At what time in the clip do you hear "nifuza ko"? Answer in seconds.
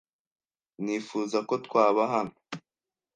0.83-1.55